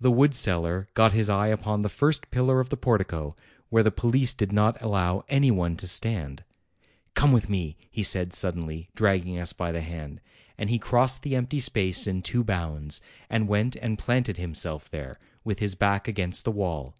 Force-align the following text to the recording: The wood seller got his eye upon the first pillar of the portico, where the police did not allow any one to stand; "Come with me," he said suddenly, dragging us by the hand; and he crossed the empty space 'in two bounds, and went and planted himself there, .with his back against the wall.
The 0.00 0.10
wood 0.10 0.34
seller 0.34 0.88
got 0.94 1.12
his 1.12 1.30
eye 1.30 1.46
upon 1.46 1.82
the 1.82 1.88
first 1.88 2.32
pillar 2.32 2.58
of 2.58 2.70
the 2.70 2.76
portico, 2.76 3.36
where 3.68 3.84
the 3.84 3.92
police 3.92 4.32
did 4.32 4.50
not 4.50 4.82
allow 4.82 5.22
any 5.28 5.52
one 5.52 5.76
to 5.76 5.86
stand; 5.86 6.42
"Come 7.14 7.30
with 7.30 7.48
me," 7.48 7.76
he 7.88 8.02
said 8.02 8.34
suddenly, 8.34 8.88
dragging 8.96 9.38
us 9.38 9.52
by 9.52 9.70
the 9.70 9.80
hand; 9.80 10.20
and 10.58 10.70
he 10.70 10.80
crossed 10.80 11.22
the 11.22 11.36
empty 11.36 11.60
space 11.60 12.08
'in 12.08 12.22
two 12.22 12.42
bounds, 12.42 13.00
and 13.28 13.46
went 13.46 13.76
and 13.76 13.96
planted 13.96 14.38
himself 14.38 14.90
there, 14.90 15.20
.with 15.44 15.60
his 15.60 15.76
back 15.76 16.08
against 16.08 16.42
the 16.42 16.50
wall. 16.50 16.96